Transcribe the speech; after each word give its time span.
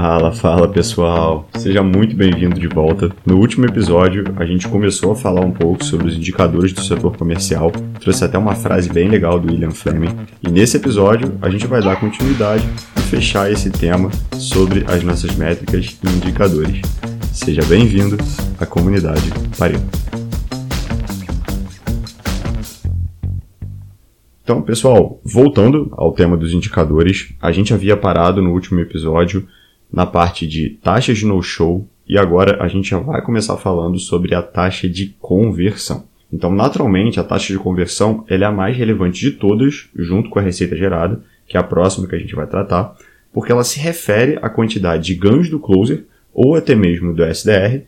Fala, 0.00 0.30
fala 0.30 0.68
pessoal! 0.68 1.48
Seja 1.56 1.82
muito 1.82 2.14
bem-vindo 2.14 2.60
de 2.60 2.68
volta. 2.68 3.10
No 3.26 3.36
último 3.36 3.66
episódio, 3.66 4.32
a 4.36 4.46
gente 4.46 4.68
começou 4.68 5.10
a 5.10 5.16
falar 5.16 5.44
um 5.44 5.50
pouco 5.50 5.84
sobre 5.84 6.06
os 6.06 6.16
indicadores 6.16 6.72
do 6.72 6.80
setor 6.84 7.16
comercial, 7.16 7.72
trouxe 7.98 8.22
até 8.22 8.38
uma 8.38 8.54
frase 8.54 8.88
bem 8.88 9.08
legal 9.08 9.40
do 9.40 9.52
William 9.52 9.72
Fleming, 9.72 10.16
e 10.40 10.52
nesse 10.52 10.76
episódio 10.76 11.36
a 11.42 11.50
gente 11.50 11.66
vai 11.66 11.82
dar 11.82 11.98
continuidade 11.98 12.64
e 12.96 13.00
fechar 13.00 13.50
esse 13.50 13.70
tema 13.72 14.08
sobre 14.34 14.84
as 14.86 15.02
nossas 15.02 15.34
métricas 15.34 15.98
e 16.00 16.16
indicadores. 16.16 16.80
Seja 17.32 17.62
bem-vindo 17.64 18.16
à 18.60 18.64
comunidade 18.64 19.28
Pareto. 19.58 19.82
Então, 24.44 24.62
pessoal, 24.62 25.20
voltando 25.24 25.92
ao 25.96 26.12
tema 26.12 26.36
dos 26.36 26.52
indicadores, 26.52 27.34
a 27.42 27.50
gente 27.50 27.74
havia 27.74 27.96
parado 27.96 28.40
no 28.40 28.52
último 28.52 28.78
episódio 28.78 29.44
na 29.92 30.06
parte 30.06 30.46
de 30.46 30.70
taxas 30.82 31.18
de 31.18 31.26
no-show 31.26 31.88
e 32.08 32.18
agora 32.18 32.62
a 32.62 32.68
gente 32.68 32.88
já 32.88 32.98
vai 32.98 33.20
começar 33.20 33.56
falando 33.56 33.98
sobre 33.98 34.34
a 34.34 34.42
taxa 34.42 34.88
de 34.88 35.14
conversão. 35.20 36.06
Então, 36.32 36.52
naturalmente, 36.54 37.20
a 37.20 37.24
taxa 37.24 37.52
de 37.52 37.58
conversão 37.58 38.24
é 38.28 38.42
a 38.42 38.52
mais 38.52 38.76
relevante 38.76 39.20
de 39.20 39.32
todas, 39.32 39.88
junto 39.94 40.28
com 40.30 40.38
a 40.38 40.42
receita 40.42 40.76
gerada, 40.76 41.22
que 41.46 41.56
é 41.56 41.60
a 41.60 41.64
próxima 41.64 42.06
que 42.06 42.14
a 42.14 42.18
gente 42.18 42.34
vai 42.34 42.46
tratar, 42.46 42.94
porque 43.32 43.52
ela 43.52 43.64
se 43.64 43.78
refere 43.78 44.38
à 44.42 44.48
quantidade 44.48 45.04
de 45.04 45.14
ganhos 45.14 45.48
do 45.48 45.58
closer 45.58 46.04
ou 46.32 46.54
até 46.54 46.74
mesmo 46.74 47.14
do 47.14 47.24
SDR 47.24 47.82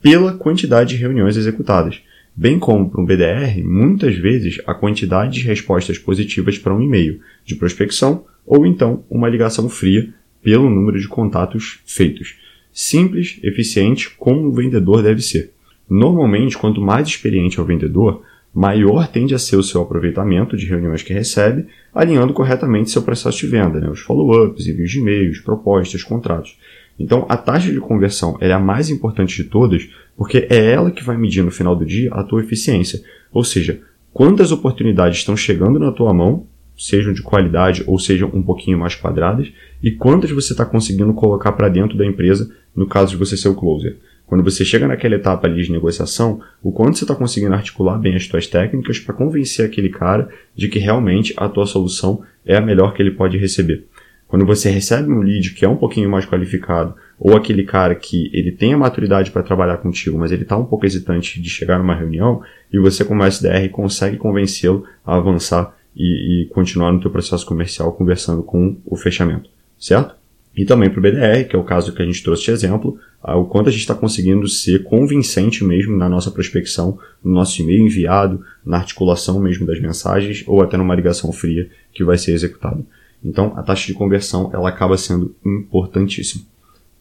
pela 0.00 0.34
quantidade 0.34 0.90
de 0.90 0.96
reuniões 0.96 1.36
executadas. 1.36 2.02
Bem 2.34 2.58
como 2.58 2.90
para 2.90 3.00
um 3.00 3.04
BDR, 3.04 3.62
muitas 3.62 4.16
vezes 4.16 4.58
a 4.66 4.74
quantidade 4.74 5.34
de 5.34 5.46
respostas 5.46 5.98
positivas 5.98 6.58
para 6.58 6.74
um 6.74 6.80
e-mail 6.80 7.20
de 7.44 7.54
prospecção 7.54 8.24
ou 8.46 8.66
então 8.66 9.04
uma 9.10 9.28
ligação 9.28 9.68
fria 9.68 10.12
pelo 10.42 10.68
número 10.68 10.98
de 10.98 11.08
contatos 11.08 11.80
feitos. 11.86 12.36
Simples, 12.72 13.38
eficiente, 13.42 14.10
como 14.10 14.48
o 14.48 14.52
vendedor 14.52 15.02
deve 15.02 15.20
ser. 15.22 15.52
Normalmente, 15.88 16.56
quanto 16.56 16.80
mais 16.80 17.06
experiente 17.06 17.58
é 17.58 17.62
o 17.62 17.66
vendedor, 17.66 18.22
maior 18.54 19.08
tende 19.08 19.34
a 19.34 19.38
ser 19.38 19.56
o 19.56 19.62
seu 19.62 19.82
aproveitamento 19.82 20.56
de 20.56 20.66
reuniões 20.66 21.02
que 21.02 21.12
recebe, 21.12 21.66
alinhando 21.94 22.32
corretamente 22.32 22.90
seu 22.90 23.02
processo 23.02 23.38
de 23.38 23.46
venda, 23.46 23.80
né? 23.80 23.88
os 23.88 24.00
follow-ups, 24.00 24.66
envios 24.66 24.90
de 24.90 24.98
e-mails, 24.98 25.40
propostas, 25.40 26.02
contratos. 26.02 26.58
Então, 26.98 27.26
a 27.28 27.36
taxa 27.36 27.72
de 27.72 27.80
conversão 27.80 28.36
é 28.40 28.52
a 28.52 28.60
mais 28.60 28.90
importante 28.90 29.42
de 29.42 29.44
todas, 29.44 29.88
porque 30.16 30.46
é 30.50 30.72
ela 30.72 30.90
que 30.90 31.02
vai 31.02 31.16
medir 31.16 31.42
no 31.42 31.50
final 31.50 31.74
do 31.74 31.86
dia 31.86 32.10
a 32.12 32.22
tua 32.22 32.42
eficiência. 32.42 33.02
Ou 33.32 33.42
seja, 33.42 33.80
quantas 34.12 34.52
oportunidades 34.52 35.18
estão 35.18 35.36
chegando 35.36 35.78
na 35.78 35.90
tua 35.90 36.12
mão, 36.12 36.46
sejam 36.76 37.12
de 37.12 37.22
qualidade 37.22 37.84
ou 37.86 37.98
sejam 37.98 38.30
um 38.32 38.42
pouquinho 38.42 38.78
mais 38.78 38.94
quadradas, 38.94 39.52
e 39.82 39.90
quantas 39.90 40.30
você 40.30 40.52
está 40.52 40.64
conseguindo 40.64 41.12
colocar 41.14 41.52
para 41.52 41.68
dentro 41.68 41.96
da 41.96 42.06
empresa, 42.06 42.50
no 42.74 42.86
caso 42.86 43.12
de 43.12 43.16
você 43.16 43.36
ser 43.36 43.48
o 43.48 43.54
closer. 43.54 43.96
Quando 44.26 44.44
você 44.44 44.64
chega 44.64 44.88
naquela 44.88 45.14
etapa 45.14 45.46
ali 45.46 45.62
de 45.62 45.70
negociação, 45.70 46.40
o 46.62 46.72
quanto 46.72 46.96
você 46.96 47.04
está 47.04 47.14
conseguindo 47.14 47.54
articular 47.54 47.98
bem 47.98 48.14
as 48.14 48.26
tuas 48.26 48.46
técnicas 48.46 48.98
para 48.98 49.14
convencer 49.14 49.66
aquele 49.66 49.90
cara 49.90 50.30
de 50.56 50.68
que 50.68 50.78
realmente 50.78 51.34
a 51.36 51.48
tua 51.48 51.66
solução 51.66 52.22
é 52.46 52.56
a 52.56 52.60
melhor 52.60 52.94
que 52.94 53.02
ele 53.02 53.10
pode 53.10 53.36
receber. 53.36 53.86
Quando 54.26 54.46
você 54.46 54.70
recebe 54.70 55.12
um 55.12 55.20
lead 55.20 55.52
que 55.52 55.62
é 55.62 55.68
um 55.68 55.76
pouquinho 55.76 56.08
mais 56.08 56.24
qualificado, 56.24 56.94
ou 57.20 57.36
aquele 57.36 57.64
cara 57.64 57.94
que 57.94 58.30
ele 58.32 58.50
tem 58.50 58.72
a 58.72 58.78
maturidade 58.78 59.30
para 59.30 59.42
trabalhar 59.42 59.76
contigo, 59.76 60.18
mas 60.18 60.32
ele 60.32 60.44
está 60.44 60.56
um 60.56 60.64
pouco 60.64 60.86
hesitante 60.86 61.38
de 61.38 61.50
chegar 61.50 61.78
numa 61.78 61.94
reunião, 61.94 62.40
e 62.72 62.78
você 62.78 63.04
como 63.04 63.22
SDR 63.26 63.68
consegue 63.70 64.16
convencê-lo 64.16 64.86
a 65.04 65.16
avançar 65.16 65.76
e, 65.94 66.42
e, 66.42 66.46
continuar 66.46 66.92
no 66.92 67.00
teu 67.00 67.10
processo 67.10 67.44
comercial 67.44 67.92
conversando 67.92 68.42
com 68.42 68.76
o 68.86 68.96
fechamento, 68.96 69.50
certo? 69.78 70.14
E 70.56 70.64
também 70.64 70.90
para 70.90 70.98
o 70.98 71.02
BDR, 71.02 71.48
que 71.48 71.56
é 71.56 71.58
o 71.58 71.64
caso 71.64 71.94
que 71.94 72.02
a 72.02 72.04
gente 72.04 72.22
trouxe 72.22 72.44
de 72.44 72.50
exemplo, 72.50 72.98
o 73.22 73.44
quanto 73.44 73.68
a 73.68 73.72
gente 73.72 73.80
está 73.80 73.94
conseguindo 73.94 74.46
ser 74.48 74.82
convincente 74.82 75.64
mesmo 75.64 75.96
na 75.96 76.08
nossa 76.08 76.30
prospecção, 76.30 76.98
no 77.24 77.32
nosso 77.32 77.62
e-mail 77.62 77.86
enviado, 77.86 78.44
na 78.64 78.78
articulação 78.78 79.40
mesmo 79.40 79.66
das 79.66 79.80
mensagens, 79.80 80.44
ou 80.46 80.60
até 80.60 80.76
numa 80.76 80.94
ligação 80.94 81.32
fria 81.32 81.70
que 81.92 82.04
vai 82.04 82.18
ser 82.18 82.32
executada. 82.32 82.84
Então, 83.24 83.54
a 83.56 83.62
taxa 83.62 83.86
de 83.86 83.94
conversão 83.94 84.50
ela 84.52 84.68
acaba 84.68 84.98
sendo 84.98 85.34
importantíssima. 85.44 86.44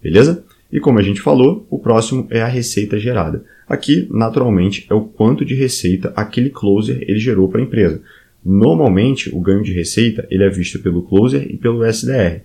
Beleza? 0.01 0.43
E 0.71 0.79
como 0.79 0.99
a 0.99 1.01
gente 1.01 1.19
falou, 1.19 1.67
o 1.69 1.77
próximo 1.77 2.27
é 2.29 2.41
a 2.41 2.47
receita 2.47 2.97
gerada. 2.97 3.43
Aqui, 3.67 4.07
naturalmente, 4.09 4.85
é 4.89 4.93
o 4.93 5.01
quanto 5.01 5.43
de 5.43 5.53
receita 5.53 6.13
aquele 6.15 6.49
closer 6.49 7.03
ele 7.07 7.19
gerou 7.19 7.49
para 7.49 7.59
a 7.59 7.63
empresa. 7.63 8.01
Normalmente, 8.43 9.33
o 9.33 9.39
ganho 9.39 9.63
de 9.63 9.71
receita 9.71 10.27
ele 10.29 10.43
é 10.43 10.49
visto 10.49 10.79
pelo 10.79 11.03
closer 11.03 11.45
e 11.49 11.57
pelo 11.57 11.83
SDR. 11.83 12.41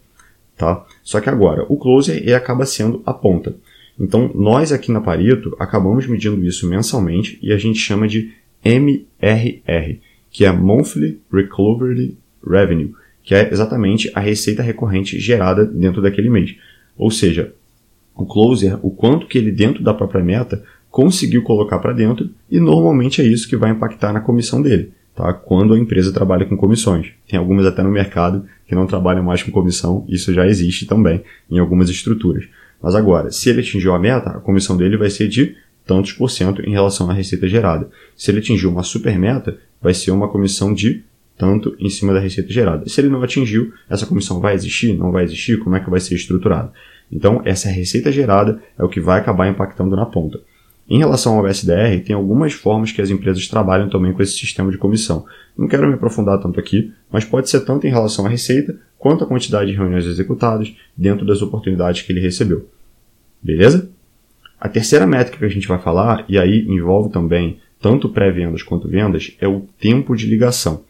Tá? 0.56 0.84
Só 1.02 1.20
que 1.20 1.28
agora, 1.28 1.64
o 1.68 1.76
closer 1.76 2.16
ele 2.16 2.34
acaba 2.34 2.66
sendo 2.66 3.02
a 3.04 3.12
ponta. 3.12 3.56
Então, 3.98 4.30
nós 4.34 4.72
aqui 4.72 4.92
na 4.92 5.00
Pareto 5.00 5.56
acabamos 5.58 6.06
medindo 6.06 6.44
isso 6.44 6.68
mensalmente 6.68 7.38
e 7.42 7.52
a 7.52 7.56
gente 7.56 7.78
chama 7.78 8.06
de 8.06 8.32
MRR, 8.64 10.00
que 10.30 10.44
é 10.44 10.52
Monthly 10.52 11.20
Recovery 11.32 12.16
Revenue 12.46 12.94
que 13.26 13.34
é 13.34 13.52
exatamente 13.52 14.08
a 14.14 14.20
receita 14.20 14.62
recorrente 14.62 15.18
gerada 15.18 15.66
dentro 15.66 16.00
daquele 16.00 16.30
mês. 16.30 16.54
Ou 16.96 17.10
seja, 17.10 17.52
o 18.14 18.24
closer, 18.24 18.78
o 18.86 18.90
quanto 18.90 19.26
que 19.26 19.36
ele 19.36 19.50
dentro 19.50 19.82
da 19.82 19.92
própria 19.92 20.22
meta 20.22 20.62
conseguiu 20.88 21.42
colocar 21.42 21.80
para 21.80 21.92
dentro 21.92 22.30
e 22.48 22.60
normalmente 22.60 23.20
é 23.20 23.24
isso 23.24 23.48
que 23.48 23.56
vai 23.56 23.72
impactar 23.72 24.12
na 24.12 24.20
comissão 24.20 24.62
dele, 24.62 24.92
tá? 25.16 25.32
Quando 25.32 25.74
a 25.74 25.78
empresa 25.78 26.12
trabalha 26.12 26.44
com 26.44 26.56
comissões. 26.56 27.08
Tem 27.26 27.38
algumas 27.38 27.64
até 27.66 27.82
no 27.82 27.90
mercado 27.90 28.44
que 28.68 28.74
não 28.74 28.86
trabalham 28.86 29.24
mais 29.24 29.42
com 29.42 29.50
comissão, 29.50 30.04
isso 30.08 30.32
já 30.32 30.46
existe 30.46 30.86
também 30.86 31.24
em 31.50 31.58
algumas 31.58 31.88
estruturas. 31.88 32.44
Mas 32.82 32.94
agora, 32.94 33.32
se 33.32 33.48
ele 33.48 33.60
atingiu 33.60 33.94
a 33.94 33.98
meta, 33.98 34.30
a 34.30 34.40
comissão 34.40 34.76
dele 34.76 34.96
vai 34.96 35.08
ser 35.08 35.26
de 35.28 35.56
tantos 35.86 36.12
por 36.12 36.30
cento 36.30 36.60
em 36.62 36.72
relação 36.72 37.08
à 37.08 37.14
receita 37.14 37.48
gerada. 37.48 37.88
Se 38.14 38.30
ele 38.30 38.40
atingiu 38.40 38.70
uma 38.70 38.82
super 38.82 39.18
meta, 39.18 39.58
vai 39.80 39.94
ser 39.94 40.10
uma 40.10 40.28
comissão 40.28 40.74
de 40.74 41.02
tanto 41.38 41.76
em 41.78 41.88
cima 41.88 42.12
da 42.12 42.20
receita 42.20 42.52
gerada. 42.52 42.88
Se 42.88 43.00
ele 43.00 43.08
não 43.08 43.22
atingiu, 43.22 43.72
essa 43.88 44.06
comissão 44.06 44.40
vai 44.40 44.54
existir? 44.54 44.94
Não 44.94 45.12
vai 45.12 45.24
existir? 45.24 45.58
Como 45.58 45.76
é 45.76 45.80
que 45.80 45.90
vai 45.90 46.00
ser 46.00 46.14
estruturada? 46.14 46.72
Então, 47.10 47.40
essa 47.44 47.68
receita 47.68 48.10
gerada 48.10 48.60
é 48.78 48.82
o 48.82 48.88
que 48.88 49.00
vai 49.00 49.20
acabar 49.20 49.48
impactando 49.48 49.94
na 49.94 50.06
ponta. 50.06 50.40
Em 50.88 50.98
relação 50.98 51.38
ao 51.38 51.48
SDR, 51.48 52.00
tem 52.04 52.14
algumas 52.14 52.52
formas 52.52 52.92
que 52.92 53.02
as 53.02 53.10
empresas 53.10 53.48
trabalham 53.48 53.88
também 53.88 54.12
com 54.12 54.22
esse 54.22 54.38
sistema 54.38 54.70
de 54.70 54.78
comissão. 54.78 55.26
Não 55.58 55.66
quero 55.66 55.86
me 55.88 55.94
aprofundar 55.94 56.40
tanto 56.40 56.60
aqui, 56.60 56.92
mas 57.10 57.24
pode 57.24 57.50
ser 57.50 57.60
tanto 57.60 57.86
em 57.86 57.90
relação 57.90 58.24
à 58.24 58.28
receita 58.28 58.78
quanto 58.96 59.24
à 59.24 59.26
quantidade 59.26 59.70
de 59.70 59.76
reuniões 59.76 60.06
executadas 60.06 60.72
dentro 60.96 61.26
das 61.26 61.42
oportunidades 61.42 62.02
que 62.02 62.12
ele 62.12 62.20
recebeu. 62.20 62.68
Beleza? 63.42 63.90
A 64.60 64.68
terceira 64.68 65.06
métrica 65.06 65.38
que 65.38 65.44
a 65.44 65.48
gente 65.48 65.66
vai 65.66 65.78
falar, 65.78 66.24
e 66.28 66.38
aí 66.38 66.64
envolve 66.68 67.10
também 67.10 67.58
tanto 67.80 68.08
pré-vendas 68.08 68.62
quanto 68.62 68.88
vendas, 68.88 69.36
é 69.40 69.48
o 69.48 69.66
tempo 69.78 70.14
de 70.14 70.26
ligação. 70.26 70.84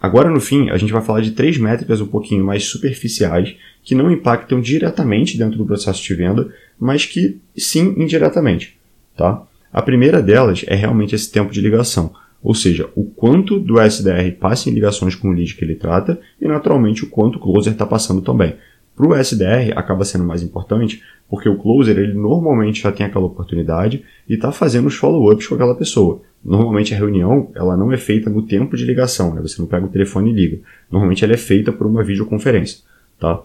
Agora, 0.00 0.30
no 0.30 0.40
fim, 0.40 0.70
a 0.70 0.76
gente 0.76 0.92
vai 0.92 1.02
falar 1.02 1.20
de 1.20 1.32
três 1.32 1.58
métricas 1.58 2.00
um 2.00 2.06
pouquinho 2.06 2.44
mais 2.44 2.64
superficiais 2.64 3.54
que 3.84 3.94
não 3.94 4.10
impactam 4.10 4.60
diretamente 4.60 5.36
dentro 5.36 5.58
do 5.58 5.66
processo 5.66 6.02
de 6.02 6.14
venda, 6.14 6.52
mas 6.78 7.04
que 7.04 7.40
sim 7.56 7.94
indiretamente. 7.96 8.81
Tá? 9.16 9.42
A 9.72 9.82
primeira 9.82 10.22
delas 10.22 10.64
é 10.66 10.74
realmente 10.74 11.14
esse 11.14 11.30
tempo 11.30 11.52
de 11.52 11.60
ligação, 11.60 12.12
ou 12.42 12.54
seja, 12.54 12.90
o 12.96 13.04
quanto 13.04 13.60
do 13.60 13.80
SDR 13.80 14.32
passa 14.38 14.68
em 14.68 14.72
ligações 14.72 15.14
com 15.14 15.28
o 15.28 15.32
lead 15.32 15.54
que 15.54 15.64
ele 15.64 15.76
trata 15.76 16.20
e, 16.40 16.46
naturalmente, 16.46 17.04
o 17.04 17.08
quanto 17.08 17.36
o 17.36 17.40
closer 17.40 17.72
está 17.72 17.86
passando 17.86 18.20
também. 18.20 18.56
Para 18.96 19.06
o 19.06 19.14
SDR 19.14 19.72
acaba 19.74 20.04
sendo 20.04 20.24
mais 20.24 20.42
importante 20.42 21.02
porque 21.28 21.48
o 21.48 21.56
closer 21.56 21.96
ele 21.96 22.12
normalmente 22.12 22.82
já 22.82 22.92
tem 22.92 23.06
aquela 23.06 23.24
oportunidade 23.24 24.04
e 24.28 24.34
está 24.34 24.52
fazendo 24.52 24.88
os 24.88 24.96
follow-ups 24.96 25.46
com 25.46 25.54
aquela 25.54 25.74
pessoa. 25.74 26.20
Normalmente 26.44 26.92
a 26.92 26.98
reunião 26.98 27.50
ela 27.54 27.74
não 27.76 27.90
é 27.90 27.96
feita 27.96 28.28
no 28.28 28.42
tempo 28.42 28.76
de 28.76 28.84
ligação, 28.84 29.34
né? 29.34 29.40
Você 29.40 29.60
não 29.62 29.66
pega 29.66 29.86
o 29.86 29.88
telefone 29.88 30.30
e 30.30 30.34
liga. 30.34 30.60
Normalmente 30.90 31.24
ela 31.24 31.32
é 31.32 31.38
feita 31.38 31.72
por 31.72 31.86
uma 31.86 32.04
videoconferência, 32.04 32.80
tá? 33.18 33.42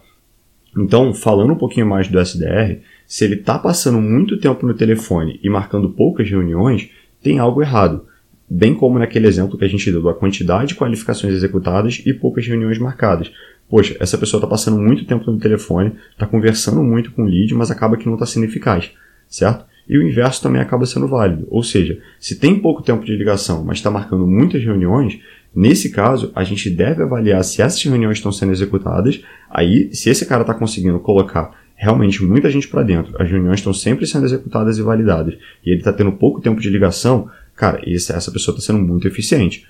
Então, 0.78 1.13
falando 1.13 1.53
um 1.53 1.57
pouquinho 1.57 1.88
mais 1.88 2.09
do 2.09 2.19
SDR, 2.19 2.79
se 3.07 3.23
ele 3.23 3.35
está 3.35 3.57
passando 3.57 4.01
muito 4.01 4.37
tempo 4.37 4.67
no 4.67 4.73
telefone 4.73 5.39
e 5.41 5.49
marcando 5.49 5.89
poucas 5.89 6.29
reuniões, 6.29 6.89
tem 7.23 7.39
algo 7.39 7.61
errado. 7.61 8.05
Bem 8.49 8.73
como 8.75 8.99
naquele 8.99 9.27
exemplo 9.27 9.57
que 9.57 9.63
a 9.63 9.67
gente 9.67 9.89
deu 9.89 10.03
da 10.03 10.13
quantidade 10.13 10.69
de 10.69 10.75
qualificações 10.75 11.33
executadas 11.33 12.01
e 12.05 12.13
poucas 12.13 12.45
reuniões 12.45 12.77
marcadas. 12.77 13.31
Poxa, 13.69 13.95
essa 13.99 14.17
pessoa 14.17 14.39
está 14.39 14.47
passando 14.47 14.77
muito 14.77 15.05
tempo 15.05 15.29
no 15.31 15.39
telefone, 15.39 15.93
está 16.11 16.25
conversando 16.25 16.83
muito 16.83 17.11
com 17.11 17.23
o 17.23 17.25
lead, 17.25 17.53
mas 17.53 17.71
acaba 17.71 17.97
que 17.97 18.05
não 18.05 18.13
está 18.13 18.25
sendo 18.25 18.45
eficaz, 18.45 18.91
certo? 19.27 19.65
E 19.87 19.97
o 19.97 20.05
inverso 20.05 20.41
também 20.41 20.61
acaba 20.61 20.85
sendo 20.85 21.07
válido. 21.07 21.47
Ou 21.49 21.63
seja, 21.63 21.99
se 22.19 22.37
tem 22.37 22.59
pouco 22.59 22.81
tempo 22.81 23.05
de 23.05 23.15
ligação, 23.15 23.63
mas 23.63 23.77
está 23.77 23.89
marcando 23.89 24.27
muitas 24.27 24.61
reuniões, 24.61 25.19
nesse 25.55 25.91
caso, 25.91 26.31
a 26.35 26.43
gente 26.43 26.69
deve 26.69 27.03
avaliar 27.03 27.41
se 27.43 27.61
essas 27.61 27.81
reuniões 27.81 28.17
estão 28.17 28.31
sendo 28.33 28.51
executadas. 28.51 29.21
Aí, 29.49 29.93
se 29.93 30.09
esse 30.09 30.25
cara 30.25 30.41
está 30.41 30.53
conseguindo 30.53 30.99
colocar 30.99 31.66
realmente 31.78 32.24
muita 32.24 32.50
gente 32.50 32.68
para 32.68 32.82
dentro, 32.82 33.16
as 33.22 33.29
reuniões 33.29 33.59
estão 33.59 33.72
sempre 33.72 34.08
sendo 34.08 34.26
executadas 34.26 34.79
e 34.79 34.82
validadas, 34.82 35.35
e 35.64 35.70
ele 35.70 35.79
está 35.79 35.94
tendo 35.94 36.12
pouco 36.12 36.41
tempo 36.41 36.59
de 36.59 36.70
ligação, 36.70 37.29
cara, 37.56 37.79
essa 37.88 38.32
pessoa 38.32 38.58
está 38.58 38.74
sendo 38.74 38.84
muito 38.84 39.08
eficiente. 39.08 39.66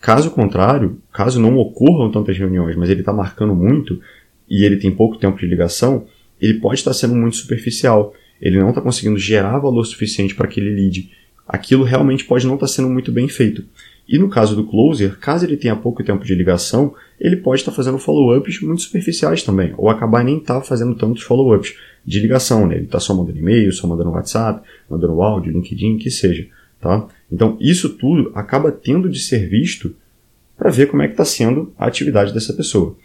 Caso 0.00 0.30
contrário, 0.30 0.98
caso 1.12 1.38
não 1.38 1.56
ocorram 1.58 2.10
tantas 2.10 2.36
reuniões, 2.36 2.74
mas 2.74 2.88
ele 2.88 3.00
está 3.00 3.12
marcando 3.12 3.54
muito 3.54 4.00
e 4.48 4.64
ele 4.64 4.76
tem 4.76 4.90
pouco 4.90 5.18
tempo 5.18 5.38
de 5.38 5.46
ligação, 5.46 6.06
ele 6.40 6.54
pode 6.54 6.80
estar 6.80 6.94
sendo 6.94 7.14
muito 7.14 7.36
superficial, 7.36 8.12
ele 8.40 8.58
não 8.58 8.70
está 8.70 8.80
conseguindo 8.80 9.18
gerar 9.18 9.58
valor 9.58 9.84
suficiente 9.84 10.34
para 10.34 10.46
aquele 10.46 10.70
lead. 10.70 11.12
Aquilo 11.46 11.84
realmente 11.84 12.24
pode 12.24 12.46
não 12.46 12.54
estar 12.54 12.66
sendo 12.66 12.88
muito 12.88 13.12
bem 13.12 13.28
feito. 13.28 13.64
E 14.08 14.18
no 14.18 14.28
caso 14.28 14.56
do 14.56 14.64
closer, 14.64 15.18
caso 15.18 15.44
ele 15.44 15.56
tenha 15.56 15.76
pouco 15.76 16.02
tempo 16.02 16.24
de 16.24 16.34
ligação, 16.34 16.94
ele 17.20 17.36
pode 17.36 17.60
estar 17.60 17.72
fazendo 17.72 17.98
follow-ups 17.98 18.60
muito 18.60 18.82
superficiais 18.82 19.42
também, 19.42 19.72
ou 19.76 19.88
acabar 19.88 20.24
nem 20.24 20.38
estar 20.38 20.56
tá 20.56 20.60
fazendo 20.60 20.94
tantos 20.94 21.22
follow-ups 21.22 21.74
de 22.04 22.20
ligação, 22.20 22.66
né? 22.66 22.76
Ele 22.76 22.84
está 22.84 22.98
só 22.98 23.14
mandando 23.14 23.38
e-mail, 23.38 23.72
só 23.72 23.86
mandando 23.86 24.10
WhatsApp, 24.10 24.66
mandando 24.90 25.22
áudio, 25.22 25.52
LinkedIn, 25.52 25.98
que 25.98 26.10
seja, 26.10 26.46
tá? 26.80 27.06
Então, 27.30 27.56
isso 27.60 27.90
tudo 27.90 28.32
acaba 28.34 28.72
tendo 28.72 29.08
de 29.08 29.20
ser 29.20 29.48
visto 29.48 29.94
para 30.56 30.70
ver 30.70 30.86
como 30.86 31.02
é 31.02 31.06
que 31.06 31.14
está 31.14 31.24
sendo 31.24 31.72
a 31.78 31.86
atividade 31.86 32.34
dessa 32.34 32.52
pessoa. 32.52 32.96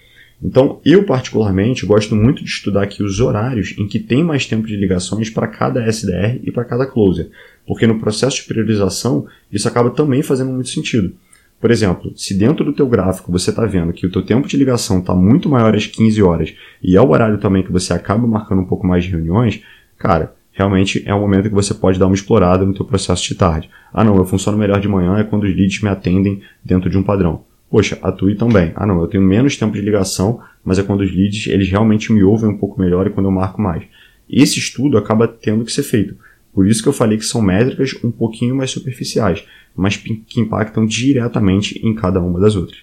Então, 0.42 0.80
eu 0.86 1.04
particularmente 1.04 1.86
gosto 1.86 2.16
muito 2.16 2.44
de 2.44 2.50
estudar 2.50 2.84
aqui 2.84 3.02
os 3.02 3.20
horários 3.20 3.74
em 3.78 3.88
que 3.88 4.00
tem 4.00 4.24
mais 4.24 4.46
tempo 4.46 4.68
de 4.68 4.76
ligações 4.76 5.30
para 5.30 5.48
cada 5.48 5.84
SDR 5.88 6.40
e 6.44 6.52
para 6.52 6.64
cada 6.64 6.86
closer, 6.86 7.30
porque 7.68 7.86
no 7.86 8.00
processo 8.00 8.38
de 8.38 8.44
priorização 8.44 9.28
isso 9.52 9.68
acaba 9.68 9.90
também 9.92 10.24
fazendo 10.24 10.52
muito 10.52 10.70
sentido. 10.70 11.14
Por 11.60 11.72
exemplo, 11.72 12.14
se 12.16 12.36
dentro 12.36 12.64
do 12.64 12.72
teu 12.72 12.88
gráfico 12.88 13.32
você 13.32 13.50
está 13.50 13.66
vendo 13.66 13.92
que 13.92 14.06
o 14.06 14.12
teu 14.12 14.24
tempo 14.24 14.48
de 14.48 14.56
ligação 14.56 15.00
está 15.00 15.14
muito 15.14 15.50
maior 15.50 15.76
às 15.76 15.88
15 15.88 16.22
horas 16.22 16.54
e 16.82 16.96
é 16.96 17.02
o 17.02 17.10
horário 17.10 17.40
também 17.40 17.64
que 17.64 17.72
você 17.72 17.94
acaba 17.94 18.28
marcando 18.28 18.62
um 18.62 18.66
pouco 18.66 18.86
mais 18.86 19.04
de 19.04 19.10
reuniões, 19.10 19.62
cara, 19.98 20.36
realmente 20.52 21.04
é 21.06 21.14
um 21.14 21.20
momento 21.20 21.50
que 21.50 21.56
você 21.56 21.74
pode 21.74 22.00
dar 22.00 22.06
uma 22.06 22.16
explorada 22.16 22.66
no 22.66 22.74
teu 22.74 22.86
processo 22.86 23.28
de 23.28 23.36
tarde. 23.36 23.70
Ah 23.92 24.04
não, 24.04 24.16
eu 24.16 24.26
funciono 24.26 24.58
melhor 24.58 24.80
de 24.80 24.88
manhã 24.88 25.18
é 25.18 25.24
quando 25.24 25.44
os 25.44 25.56
leads 25.56 25.82
me 25.82 25.90
atendem 25.90 26.42
dentro 26.64 26.90
de 26.90 26.98
um 26.98 27.04
padrão. 27.04 27.44
Poxa, 27.70 27.98
atue 28.02 28.36
também. 28.36 28.72
Ah 28.76 28.86
não, 28.86 29.02
eu 29.02 29.08
tenho 29.08 29.24
menos 29.24 29.58
tempo 29.58 29.74
de 29.74 29.82
ligação, 29.82 30.40
mas 30.64 30.80
é 30.80 30.84
quando 30.84 31.02
os 31.02 31.12
leads 31.12 31.48
eles 31.48 31.70
realmente 31.70 32.14
me 32.14 32.24
ouvem 32.24 32.50
um 32.50 32.58
pouco 32.58 32.80
melhor 32.80 33.08
e 33.08 33.10
quando 33.10 33.26
eu 33.26 33.32
marco 33.32 33.62
mais. 33.62 33.84
Esse 34.30 34.60
estudo 34.60 34.98
acaba 34.98 35.28
tendo 35.28 35.66
que 35.66 35.72
ser 35.72 35.84
feito. 35.84 36.16
Por 36.58 36.68
isso 36.68 36.82
que 36.82 36.90
eu 36.90 36.94
falei 36.94 37.20
que 37.20 37.24
são 37.24 37.40
métricas 37.40 37.94
um 38.04 38.10
pouquinho 38.10 38.56
mais 38.56 38.72
superficiais, 38.72 39.46
mas 39.76 39.96
que 39.96 40.40
impactam 40.40 40.88
diretamente 40.88 41.80
em 41.86 41.94
cada 41.94 42.20
uma 42.20 42.40
das 42.40 42.56
outras. 42.56 42.80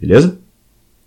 Beleza? 0.00 0.38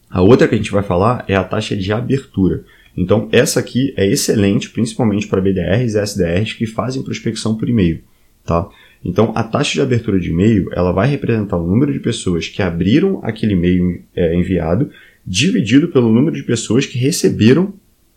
A 0.08 0.22
outra 0.22 0.48
que 0.48 0.54
a 0.54 0.58
gente 0.60 0.72
vai 0.72 0.84
falar 0.84 1.26
é 1.28 1.36
a 1.36 1.44
taxa 1.44 1.76
de 1.76 1.92
abertura. 1.92 2.64
Então, 2.96 3.28
essa 3.32 3.60
aqui 3.60 3.92
é 3.98 4.08
excelente, 4.08 4.70
principalmente 4.70 5.26
para 5.26 5.42
BDRs 5.42 5.96
e 5.96 6.00
SDRs 6.00 6.54
que 6.54 6.68
fazem 6.68 7.02
prospecção 7.02 7.56
por 7.56 7.68
e-mail. 7.68 8.04
Tá? 8.46 8.70
Então, 9.04 9.34
a 9.36 9.42
taxa 9.42 9.74
de 9.74 9.82
abertura 9.82 10.20
de 10.20 10.30
e-mail 10.30 10.70
ela 10.74 10.92
vai 10.92 11.08
representar 11.08 11.58
o 11.58 11.66
número 11.66 11.92
de 11.92 12.00
pessoas 12.00 12.48
que 12.48 12.62
abriram 12.62 13.20
aquele 13.24 13.54
e-mail 13.54 14.04
é, 14.16 14.36
enviado 14.36 14.92
dividido 15.26 15.88
pelo 15.88 16.14
número 16.14 16.36
de 16.36 16.44
pessoas 16.44 16.86
que 16.86 17.00
receberam 17.00 17.74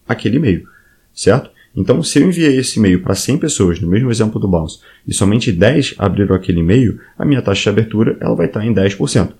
aquele 0.06 0.36
e-mail, 0.36 0.68
certo? 1.14 1.56
Então, 1.76 2.02
se 2.02 2.18
eu 2.18 2.26
enviei 2.26 2.56
esse 2.56 2.78
e-mail 2.78 3.02
para 3.02 3.14
100 3.14 3.38
pessoas, 3.38 3.80
no 3.80 3.88
mesmo 3.88 4.10
exemplo 4.10 4.40
do 4.40 4.48
Bounce, 4.48 4.80
e 5.06 5.14
somente 5.14 5.52
10 5.52 5.94
abriram 5.98 6.34
aquele 6.34 6.60
e-mail, 6.60 6.98
a 7.18 7.24
minha 7.24 7.42
taxa 7.42 7.64
de 7.64 7.68
abertura 7.68 8.16
ela 8.20 8.34
vai 8.34 8.46
estar 8.46 8.64
em 8.64 8.74
10%, 8.74 9.32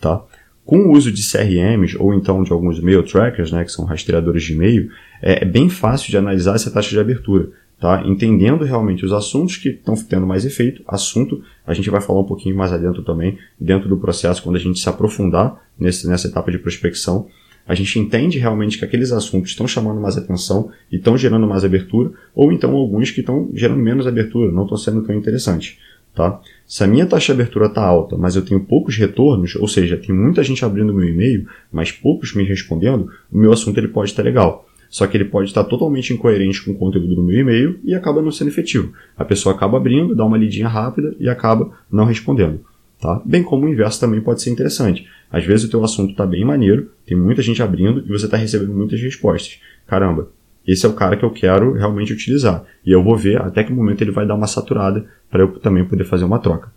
tá? 0.00 0.22
Com 0.64 0.78
o 0.78 0.92
uso 0.92 1.12
de 1.12 1.22
CRMs 1.22 1.96
ou 1.98 2.14
então 2.14 2.42
de 2.42 2.50
alguns 2.50 2.80
mail 2.80 3.02
trackers, 3.02 3.52
né, 3.52 3.64
que 3.64 3.70
são 3.70 3.84
rastreadores 3.84 4.42
de 4.42 4.54
e-mail, 4.54 4.90
é, 5.22 5.42
é 5.42 5.44
bem 5.44 5.68
fácil 5.68 6.10
de 6.10 6.16
analisar 6.16 6.54
essa 6.54 6.70
taxa 6.70 6.90
de 6.90 6.98
abertura 6.98 7.50
tá? 7.84 8.02
Entendendo 8.06 8.64
realmente 8.64 9.04
os 9.04 9.12
assuntos 9.12 9.58
que 9.58 9.68
estão 9.68 9.94
tendo 9.94 10.26
mais 10.26 10.46
efeito. 10.46 10.82
Assunto, 10.86 11.42
a 11.66 11.74
gente 11.74 11.90
vai 11.90 12.00
falar 12.00 12.20
um 12.20 12.24
pouquinho 12.24 12.56
mais 12.56 12.72
adentro 12.72 13.02
também, 13.02 13.38
dentro 13.60 13.88
do 13.90 13.98
processo, 13.98 14.42
quando 14.42 14.56
a 14.56 14.58
gente 14.58 14.78
se 14.78 14.88
aprofundar 14.88 15.62
nesse, 15.78 16.08
nessa 16.08 16.26
etapa 16.28 16.50
de 16.50 16.58
prospecção. 16.58 17.26
A 17.66 17.74
gente 17.74 17.98
entende 17.98 18.38
realmente 18.38 18.78
que 18.78 18.84
aqueles 18.84 19.10
assuntos 19.10 19.50
estão 19.50 19.66
chamando 19.66 20.00
mais 20.00 20.18
atenção 20.18 20.70
e 20.92 20.96
estão 20.96 21.16
gerando 21.16 21.46
mais 21.46 21.64
abertura, 21.64 22.12
ou 22.34 22.52
então 22.52 22.74
alguns 22.74 23.10
que 23.10 23.20
estão 23.20 23.50
gerando 23.54 23.80
menos 23.80 24.06
abertura, 24.06 24.52
não 24.52 24.64
estão 24.64 24.76
sendo 24.76 25.02
tão 25.02 25.14
interessantes. 25.14 25.78
Tá? 26.14 26.40
Se 26.66 26.84
a 26.84 26.86
minha 26.86 27.06
taxa 27.06 27.34
de 27.34 27.40
abertura 27.40 27.66
está 27.66 27.82
alta, 27.82 28.16
mas 28.16 28.36
eu 28.36 28.44
tenho 28.44 28.60
poucos 28.60 28.96
retornos, 28.96 29.56
ou 29.56 29.66
seja, 29.66 29.96
tem 29.96 30.14
muita 30.14 30.44
gente 30.44 30.64
abrindo 30.64 30.94
meu 30.94 31.08
e-mail, 31.08 31.46
mas 31.72 31.90
poucos 31.90 32.34
me 32.34 32.44
respondendo, 32.44 33.10
o 33.32 33.38
meu 33.38 33.52
assunto 33.52 33.78
ele 33.78 33.88
pode 33.88 34.10
estar 34.10 34.22
legal. 34.22 34.68
Só 34.88 35.08
que 35.08 35.16
ele 35.16 35.24
pode 35.24 35.48
estar 35.48 35.64
totalmente 35.64 36.12
incoerente 36.12 36.64
com 36.64 36.70
o 36.70 36.76
conteúdo 36.76 37.16
do 37.16 37.22
meu 37.22 37.36
e-mail 37.36 37.80
e 37.82 37.96
acaba 37.96 38.22
não 38.22 38.30
sendo 38.30 38.48
efetivo. 38.48 38.92
A 39.16 39.24
pessoa 39.24 39.52
acaba 39.52 39.76
abrindo, 39.76 40.14
dá 40.14 40.24
uma 40.24 40.38
lidinha 40.38 40.68
rápida 40.68 41.16
e 41.18 41.28
acaba 41.28 41.72
não 41.90 42.04
respondendo. 42.04 42.60
Tá? 43.00 43.20
Bem 43.24 43.42
como 43.42 43.66
o 43.66 43.68
inverso 43.68 44.00
também 44.00 44.20
pode 44.20 44.42
ser 44.42 44.50
interessante. 44.50 45.06
Às 45.30 45.44
vezes 45.44 45.66
o 45.66 45.70
teu 45.70 45.82
assunto 45.84 46.12
está 46.12 46.26
bem 46.26 46.44
maneiro, 46.44 46.90
tem 47.06 47.16
muita 47.16 47.42
gente 47.42 47.62
abrindo 47.62 48.02
e 48.06 48.08
você 48.08 48.24
está 48.24 48.36
recebendo 48.36 48.72
muitas 48.72 49.00
respostas. 49.00 49.58
Caramba, 49.86 50.28
esse 50.66 50.86
é 50.86 50.88
o 50.88 50.94
cara 50.94 51.16
que 51.16 51.24
eu 51.24 51.30
quero 51.30 51.72
realmente 51.72 52.12
utilizar. 52.12 52.64
E 52.84 52.92
eu 52.92 53.02
vou 53.02 53.16
ver 53.16 53.40
até 53.40 53.62
que 53.62 53.72
momento 53.72 54.00
ele 54.02 54.10
vai 54.10 54.26
dar 54.26 54.34
uma 54.34 54.46
saturada 54.46 55.04
para 55.30 55.42
eu 55.42 55.58
também 55.58 55.84
poder 55.84 56.04
fazer 56.04 56.24
uma 56.24 56.38
troca. 56.38 56.72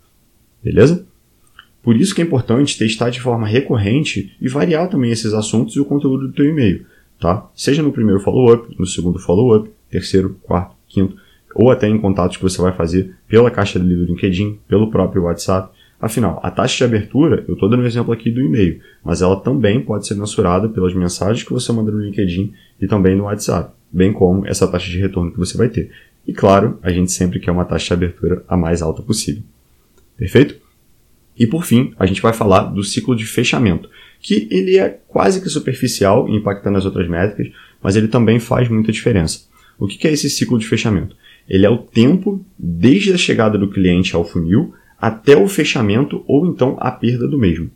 Beleza? 0.62 1.06
Por 1.82 1.96
isso 1.96 2.14
que 2.14 2.20
é 2.20 2.24
importante 2.24 2.76
testar 2.76 3.10
de 3.10 3.20
forma 3.20 3.46
recorrente 3.46 4.36
e 4.40 4.48
variar 4.48 4.88
também 4.90 5.10
esses 5.10 5.32
assuntos 5.32 5.76
e 5.76 5.80
o 5.80 5.84
conteúdo 5.84 6.26
do 6.26 6.32
teu 6.34 6.44
e-mail 6.44 6.84
tá? 7.18 7.48
Seja 7.54 7.82
no 7.82 7.92
primeiro 7.92 8.20
follow-up, 8.20 8.74
no 8.78 8.86
segundo 8.86 9.18
follow-up, 9.18 9.70
terceiro, 9.90 10.36
quarto, 10.42 10.74
quinto, 10.86 11.16
ou 11.54 11.70
até 11.70 11.88
em 11.88 11.98
contatos 11.98 12.36
que 12.36 12.42
você 12.42 12.60
vai 12.60 12.72
fazer 12.72 13.14
pela 13.26 13.50
caixa 13.50 13.78
de 13.78 13.86
do 13.86 14.04
LinkedIn, 14.04 14.58
pelo 14.68 14.90
próprio 14.90 15.24
WhatsApp. 15.24 15.76
Afinal, 16.00 16.38
a 16.44 16.50
taxa 16.50 16.76
de 16.76 16.84
abertura, 16.84 17.44
eu 17.48 17.54
estou 17.54 17.68
dando 17.68 17.82
um 17.82 17.86
exemplo 17.86 18.12
aqui 18.12 18.30
do 18.30 18.40
e-mail, 18.40 18.80
mas 19.04 19.20
ela 19.20 19.40
também 19.40 19.80
pode 19.80 20.06
ser 20.06 20.14
mensurada 20.14 20.68
pelas 20.68 20.94
mensagens 20.94 21.42
que 21.42 21.52
você 21.52 21.72
manda 21.72 21.90
no 21.90 22.00
LinkedIn 22.00 22.52
e 22.80 22.86
também 22.86 23.16
no 23.16 23.24
WhatsApp, 23.24 23.72
bem 23.90 24.12
como 24.12 24.46
essa 24.46 24.68
taxa 24.68 24.88
de 24.88 24.98
retorno 24.98 25.32
que 25.32 25.38
você 25.38 25.58
vai 25.58 25.68
ter. 25.68 25.90
E 26.24 26.32
claro, 26.32 26.78
a 26.82 26.90
gente 26.90 27.10
sempre 27.10 27.40
quer 27.40 27.50
uma 27.50 27.64
taxa 27.64 27.88
de 27.88 28.04
abertura 28.04 28.44
a 28.46 28.56
mais 28.56 28.80
alta 28.80 29.02
possível. 29.02 29.42
Perfeito? 30.16 30.56
E 31.36 31.46
por 31.46 31.64
fim, 31.64 31.92
a 31.98 32.06
gente 32.06 32.22
vai 32.22 32.32
falar 32.32 32.64
do 32.64 32.84
ciclo 32.84 33.16
de 33.16 33.24
fechamento, 33.24 33.88
que 34.20 34.46
ele 34.50 34.78
é 34.78 35.00
quase 35.08 35.40
que 35.40 35.48
superficial, 35.48 36.28
impactando 36.28 36.78
as 36.78 36.84
outras 36.84 37.08
métricas, 37.08 37.52
mas 37.82 37.96
ele 37.96 38.08
também 38.08 38.38
faz 38.38 38.68
muita 38.68 38.92
diferença. 38.92 39.46
O 39.78 39.86
que 39.86 40.06
é 40.06 40.12
esse 40.12 40.28
ciclo 40.30 40.58
de 40.58 40.66
fechamento? 40.66 41.16
Ele 41.48 41.64
é 41.64 41.70
o 41.70 41.78
tempo 41.78 42.44
desde 42.58 43.12
a 43.12 43.16
chegada 43.16 43.56
do 43.56 43.70
cliente 43.70 44.14
ao 44.14 44.24
funil 44.24 44.74
até 45.00 45.36
o 45.36 45.48
fechamento 45.48 46.24
ou 46.26 46.46
então 46.46 46.76
a 46.80 46.90
perda 46.90 47.26
do 47.26 47.38
mesmo. 47.38 47.70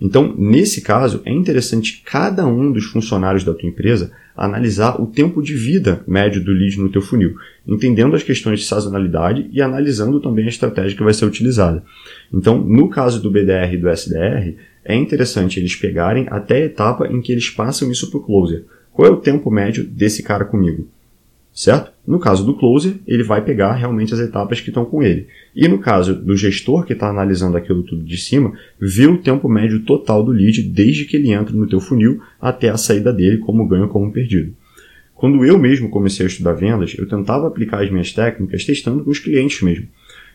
Então, 0.00 0.34
nesse 0.36 0.80
caso, 0.80 1.22
é 1.24 1.32
interessante 1.32 2.02
cada 2.04 2.46
um 2.46 2.72
dos 2.72 2.84
funcionários 2.84 3.44
da 3.44 3.54
tua 3.54 3.68
empresa 3.68 4.10
analisar 4.36 5.00
o 5.00 5.06
tempo 5.06 5.40
de 5.40 5.54
vida 5.54 6.02
médio 6.06 6.42
do 6.42 6.52
lead 6.52 6.78
no 6.80 6.88
teu 6.88 7.00
funil, 7.00 7.36
entendendo 7.66 8.16
as 8.16 8.22
questões 8.22 8.60
de 8.60 8.66
sazonalidade 8.66 9.48
e 9.52 9.62
analisando 9.62 10.20
também 10.20 10.46
a 10.46 10.48
estratégia 10.48 10.96
que 10.96 11.04
vai 11.04 11.14
ser 11.14 11.24
utilizada. 11.24 11.84
Então, 12.32 12.58
no 12.58 12.88
caso 12.88 13.22
do 13.22 13.30
BDR 13.30 13.74
e 13.74 13.78
do 13.78 13.88
SDR, 13.88 14.56
é 14.84 14.94
interessante 14.94 15.60
eles 15.60 15.76
pegarem 15.76 16.26
até 16.28 16.56
a 16.56 16.66
etapa 16.66 17.06
em 17.06 17.20
que 17.20 17.30
eles 17.30 17.48
passam 17.48 17.90
isso 17.90 18.10
para 18.10 18.18
o 18.18 18.22
closer. 18.22 18.64
Qual 18.92 19.08
é 19.08 19.10
o 19.10 19.20
tempo 19.20 19.50
médio 19.50 19.84
desse 19.84 20.22
cara 20.22 20.44
comigo? 20.44 20.88
Certo? 21.54 21.92
No 22.04 22.18
caso 22.18 22.44
do 22.44 22.54
closer, 22.54 22.96
ele 23.06 23.22
vai 23.22 23.40
pegar 23.40 23.74
realmente 23.74 24.12
as 24.12 24.18
etapas 24.18 24.60
que 24.60 24.70
estão 24.70 24.84
com 24.84 25.04
ele. 25.04 25.28
E 25.54 25.68
no 25.68 25.78
caso 25.78 26.12
do 26.12 26.36
gestor 26.36 26.84
que 26.84 26.92
está 26.92 27.08
analisando 27.08 27.56
aquilo 27.56 27.84
tudo 27.84 28.02
de 28.02 28.18
cima, 28.18 28.52
vê 28.78 29.06
o 29.06 29.18
tempo 29.18 29.48
médio 29.48 29.84
total 29.84 30.24
do 30.24 30.32
lead 30.32 30.64
desde 30.64 31.04
que 31.04 31.16
ele 31.16 31.30
entra 31.30 31.54
no 31.54 31.68
teu 31.68 31.78
funil 31.78 32.20
até 32.40 32.70
a 32.70 32.76
saída 32.76 33.12
dele 33.12 33.38
como 33.38 33.68
ganho 33.68 33.88
como 33.88 34.12
perdido. 34.12 34.52
Quando 35.14 35.44
eu 35.44 35.56
mesmo 35.56 35.88
comecei 35.88 36.26
a 36.26 36.28
estudar 36.28 36.54
vendas, 36.54 36.96
eu 36.98 37.08
tentava 37.08 37.46
aplicar 37.46 37.84
as 37.84 37.90
minhas 37.90 38.12
técnicas 38.12 38.64
testando 38.64 39.04
com 39.04 39.10
os 39.10 39.20
clientes 39.20 39.62
mesmo. 39.62 39.86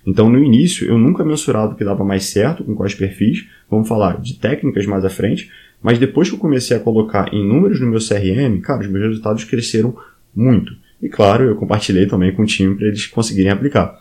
Então, 0.08 0.30
no 0.30 0.42
início, 0.42 0.88
eu 0.88 0.98
nunca 0.98 1.26
mensurava 1.26 1.74
o 1.74 1.76
que 1.76 1.84
dava 1.84 2.06
mais 2.06 2.24
certo 2.28 2.64
com 2.64 2.74
quais 2.74 2.96
perfis, 2.96 3.46
vamos 3.70 3.90
falar 3.90 4.22
de 4.22 4.40
técnicas 4.40 4.86
mais 4.86 5.04
à 5.04 5.10
frente, 5.10 5.52
mas 5.84 6.00
depois 6.00 6.30
que 6.30 6.36
eu 6.36 6.40
comecei 6.40 6.78
a 6.78 6.80
colocar 6.80 7.34
em 7.34 7.46
números 7.46 7.82
no 7.82 7.88
meu 7.88 8.00
CRM, 8.00 8.62
cara, 8.62 8.80
os 8.80 8.88
meus 8.88 9.04
resultados 9.04 9.44
cresceram 9.44 9.96
muito. 10.34 10.74
E 11.02 11.08
claro, 11.08 11.46
eu 11.46 11.56
compartilhei 11.56 12.06
também 12.06 12.34
com 12.34 12.44
o 12.44 12.46
time 12.46 12.76
para 12.76 12.88
eles 12.88 13.08
conseguirem 13.08 13.52
aplicar. 13.52 13.98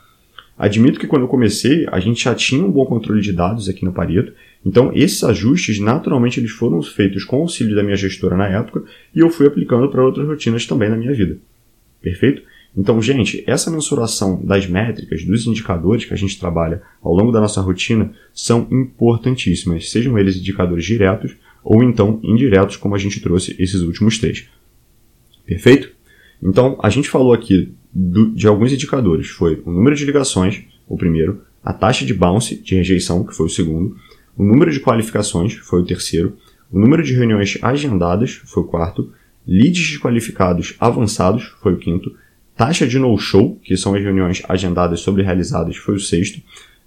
Admito 0.59 0.99
que 0.99 1.07
quando 1.07 1.23
eu 1.23 1.29
comecei, 1.29 1.87
a 1.91 2.01
gente 2.01 2.25
já 2.25 2.35
tinha 2.35 2.65
um 2.65 2.71
bom 2.71 2.85
controle 2.85 3.21
de 3.21 3.33
dados 3.33 3.69
aqui 3.69 3.85
no 3.85 3.93
Pareto, 3.93 4.33
então 4.67 4.91
esses 4.93 5.23
ajustes, 5.23 5.79
naturalmente, 5.79 6.41
eles 6.41 6.51
foram 6.51 6.83
feitos 6.83 7.25
com 7.25 7.39
o 7.39 7.43
auxílio 7.43 7.77
da 7.77 7.83
minha 7.83 7.97
gestora 7.97 8.37
na 8.37 8.49
época 8.49 8.83
e 9.15 9.21
eu 9.21 9.31
fui 9.31 9.47
aplicando 9.47 9.89
para 9.89 10.05
outras 10.05 10.27
rotinas 10.27 10.67
também 10.67 10.89
na 10.89 10.97
minha 10.97 11.15
vida. 11.15 11.39
Perfeito? 12.03 12.43
Então, 12.77 13.01
gente, 13.01 13.43
essa 13.47 13.71
mensuração 13.71 14.45
das 14.45 14.67
métricas, 14.67 15.25
dos 15.25 15.47
indicadores 15.47 16.05
que 16.05 16.15
a 16.15 16.17
gente 16.17 16.39
trabalha 16.39 16.83
ao 17.03 17.13
longo 17.15 17.33
da 17.33 17.41
nossa 17.41 17.61
rotina 17.61 18.13
são 18.33 18.69
importantíssimas, 18.71 19.91
sejam 19.91 20.19
eles 20.19 20.37
indicadores 20.37 20.85
diretos 20.85 21.37
ou 21.65 21.83
então 21.83 22.21
indiretos, 22.23 22.77
como 22.77 22.95
a 22.95 22.99
gente 22.99 23.21
trouxe 23.21 23.57
esses 23.59 23.81
últimos 23.81 24.19
três. 24.19 24.49
Perfeito? 25.47 25.91
Então, 26.43 26.79
a 26.83 26.89
gente 26.91 27.09
falou 27.09 27.33
aqui 27.33 27.75
do, 27.93 28.31
de 28.31 28.47
alguns 28.47 28.73
indicadores. 28.73 29.29
Foi 29.29 29.63
o 29.65 29.73
número 29.73 29.97
de 29.97 30.05
ligações, 30.05 30.65
o 30.87 30.97
primeiro, 30.97 31.43
a 31.63 31.73
taxa 31.73 32.05
de 32.05 32.15
bounce, 32.15 32.61
de 32.63 32.75
rejeição, 32.77 33.25
que 33.25 33.35
foi 33.35 33.47
o 33.47 33.51
segundo, 33.51 33.97
o 34.37 34.45
número 34.45 34.71
de 34.71 34.81
qualificações, 34.81 35.55
foi 35.55 35.81
o 35.81 35.85
terceiro, 35.85 36.37
o 36.71 36.79
número 36.79 37.03
de 37.03 37.13
reuniões 37.13 37.59
agendadas, 37.61 38.41
foi 38.45 38.63
o 38.63 38.67
quarto, 38.67 39.13
leads 39.47 39.89
desqualificados 39.89 40.77
avançados, 40.79 41.55
foi 41.61 41.73
o 41.73 41.79
quinto, 41.79 42.15
taxa 42.57 42.87
de 42.87 42.99
no-show, 42.99 43.59
que 43.63 43.77
são 43.77 43.95
as 43.95 44.03
reuniões 44.03 44.43
agendadas 44.49 45.01
sobre 45.01 45.23
realizadas, 45.23 45.77
foi 45.77 45.95
o 45.95 46.01
sexto. 46.01 46.41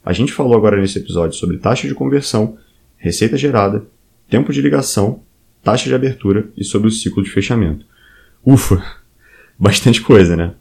A 0.03 0.13
gente 0.13 0.31
falou 0.31 0.55
agora 0.55 0.79
nesse 0.79 0.99
episódio 0.99 1.37
sobre 1.37 1.57
taxa 1.57 1.87
de 1.87 1.93
conversão, 1.93 2.57
receita 2.97 3.37
gerada, 3.37 3.85
tempo 4.29 4.53
de 4.53 4.61
ligação, 4.61 5.21
taxa 5.63 5.89
de 5.89 5.95
abertura 5.95 6.49
e 6.55 6.63
sobre 6.63 6.87
o 6.87 6.91
ciclo 6.91 7.23
de 7.23 7.29
fechamento. 7.29 7.85
Ufa, 8.45 8.83
bastante 9.61 10.01
coisa, 10.01 10.35
né? 10.35 10.53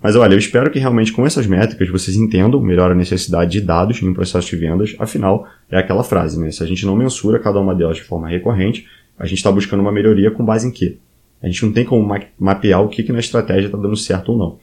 Mas 0.00 0.14
olha, 0.14 0.34
eu 0.34 0.38
espero 0.38 0.70
que 0.70 0.78
realmente 0.78 1.12
com 1.12 1.26
essas 1.26 1.48
métricas 1.48 1.88
vocês 1.88 2.16
entendam 2.16 2.60
melhor 2.60 2.92
a 2.92 2.94
necessidade 2.94 3.50
de 3.50 3.60
dados 3.60 4.00
em 4.00 4.08
um 4.08 4.14
processo 4.14 4.48
de 4.48 4.56
vendas. 4.56 4.94
Afinal, 5.00 5.48
é 5.68 5.76
aquela 5.76 6.04
frase, 6.04 6.38
né? 6.38 6.52
Se 6.52 6.62
a 6.62 6.66
gente 6.66 6.86
não 6.86 6.94
mensura 6.94 7.40
cada 7.40 7.58
uma 7.58 7.74
delas 7.74 7.96
de 7.96 8.04
forma 8.04 8.28
recorrente, 8.28 8.86
a 9.18 9.26
gente 9.26 9.38
está 9.38 9.50
buscando 9.50 9.80
uma 9.80 9.90
melhoria 9.90 10.30
com 10.30 10.44
base 10.44 10.68
em 10.68 10.70
quê? 10.70 10.98
A 11.42 11.48
gente 11.48 11.64
não 11.64 11.72
tem 11.72 11.84
como 11.84 12.06
ma 12.06 12.20
mapear 12.38 12.82
o 12.82 12.88
que, 12.88 13.02
que 13.02 13.12
na 13.12 13.18
estratégia 13.18 13.66
está 13.66 13.78
dando 13.78 13.96
certo 13.96 14.30
ou 14.30 14.38
não. 14.38 14.58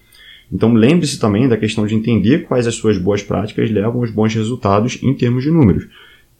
Então 0.52 0.74
lembre-se 0.74 1.20
também 1.20 1.50
da 1.50 1.58
questão 1.58 1.86
de 1.86 1.94
entender 1.94 2.44
quais 2.44 2.66
as 2.66 2.76
suas 2.76 2.98
boas 2.98 3.22
práticas 3.22 3.70
levam 3.70 4.00
aos 4.00 4.12
bons 4.12 4.34
resultados 4.34 4.98
em 5.04 5.14
termos 5.14 5.44
de 5.44 5.52
números. 5.52 5.88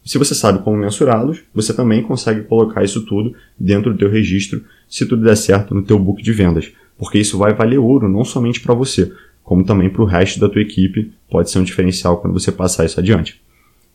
Se 0.04 0.18
você 0.18 0.34
sabe 0.34 0.62
como 0.62 0.76
mensurá-los, 0.76 1.42
você 1.54 1.72
também 1.72 2.02
consegue 2.02 2.42
colocar 2.42 2.84
isso 2.84 3.06
tudo 3.06 3.34
dentro 3.58 3.92
do 3.92 3.98
teu 3.98 4.10
registro, 4.10 4.62
se 4.86 5.06
tudo 5.06 5.24
der 5.24 5.36
certo 5.36 5.74
no 5.74 5.82
teu 5.82 5.98
book 5.98 6.22
de 6.22 6.32
vendas, 6.32 6.70
porque 6.98 7.18
isso 7.18 7.38
vai 7.38 7.54
valer 7.54 7.78
ouro 7.78 8.08
não 8.08 8.22
somente 8.22 8.60
para 8.60 8.74
você, 8.74 9.10
como 9.42 9.64
também 9.64 9.88
para 9.88 10.02
o 10.02 10.06
resto 10.06 10.38
da 10.38 10.48
tua 10.48 10.60
equipe, 10.60 11.10
pode 11.30 11.50
ser 11.50 11.58
um 11.58 11.64
diferencial 11.64 12.18
quando 12.18 12.34
você 12.34 12.52
passar 12.52 12.84
isso 12.84 13.00
adiante. 13.00 13.40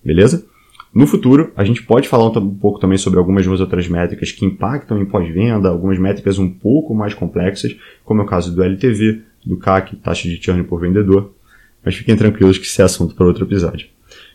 Beleza? 0.04 0.46
No 0.92 1.06
futuro, 1.06 1.52
a 1.56 1.64
gente 1.64 1.84
pode 1.84 2.08
falar 2.08 2.28
um 2.28 2.56
pouco 2.56 2.80
também 2.80 2.98
sobre 2.98 3.20
algumas 3.20 3.46
outras 3.48 3.88
métricas 3.88 4.32
que 4.32 4.44
impactam 4.44 5.00
em 5.00 5.06
pós-venda, 5.06 5.70
algumas 5.70 6.00
métricas 6.00 6.40
um 6.40 6.50
pouco 6.50 6.96
mais 6.96 7.14
complexas, 7.14 7.76
como 8.04 8.22
é 8.22 8.24
o 8.24 8.28
caso 8.28 8.56
do 8.56 8.64
LTV, 8.64 9.22
do 9.46 9.58
CAC, 9.58 9.96
taxa 9.98 10.28
de 10.28 10.44
churn 10.44 10.64
por 10.64 10.82
vendedor. 10.82 11.32
Mas 11.86 11.96
fiquem 11.96 12.16
tranquilos 12.16 12.58
que 12.58 12.66
isso 12.66 12.82
é 12.82 12.86
assunto 12.86 13.14
para 13.14 13.28
outro 13.28 13.46
episódio. 13.46 13.88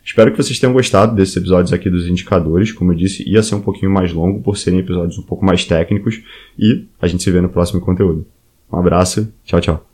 Espero 0.05 0.31
que 0.31 0.37
vocês 0.37 0.59
tenham 0.59 0.73
gostado 0.73 1.15
desses 1.15 1.37
episódios 1.37 1.73
aqui 1.73 1.89
dos 1.89 2.07
indicadores. 2.07 2.73
Como 2.73 2.93
eu 2.93 2.97
disse, 2.97 3.29
ia 3.29 3.43
ser 3.43 3.55
um 3.55 3.61
pouquinho 3.61 3.91
mais 3.91 4.13
longo 4.13 4.43
por 4.43 4.59
serem 4.59 4.81
episódios 4.81 5.19
um 5.19 5.23
pouco 5.23 5.45
mais 5.45 5.65
técnicos. 5.65 6.23
E 6.59 6.85
a 7.01 7.07
gente 7.07 7.23
se 7.23 7.31
vê 7.31 7.41
no 7.41 7.49
próximo 7.49 7.81
conteúdo. 7.81 8.27
Um 8.71 8.79
abraço, 8.79 9.33
tchau, 9.45 9.61
tchau. 9.61 9.94